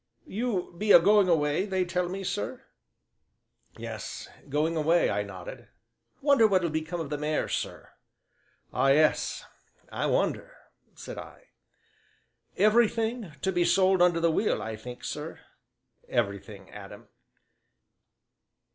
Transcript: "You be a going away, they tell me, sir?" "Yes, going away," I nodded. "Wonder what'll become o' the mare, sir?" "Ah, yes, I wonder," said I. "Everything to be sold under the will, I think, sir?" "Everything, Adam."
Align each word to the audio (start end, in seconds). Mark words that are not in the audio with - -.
"You 0.25 0.73
be 0.75 0.91
a 0.93 0.99
going 0.99 1.29
away, 1.29 1.67
they 1.67 1.85
tell 1.85 2.09
me, 2.09 2.23
sir?" 2.23 2.63
"Yes, 3.77 4.27
going 4.49 4.75
away," 4.75 5.11
I 5.11 5.21
nodded. 5.21 5.67
"Wonder 6.23 6.47
what'll 6.47 6.71
become 6.71 6.99
o' 6.99 7.05
the 7.07 7.19
mare, 7.19 7.47
sir?" 7.47 7.91
"Ah, 8.73 8.87
yes, 8.87 9.45
I 9.91 10.07
wonder," 10.07 10.57
said 10.95 11.19
I. 11.19 11.49
"Everything 12.57 13.33
to 13.43 13.51
be 13.51 13.63
sold 13.63 14.01
under 14.01 14.19
the 14.19 14.31
will, 14.31 14.59
I 14.59 14.75
think, 14.75 15.03
sir?" 15.03 15.39
"Everything, 16.09 16.71
Adam." 16.71 17.07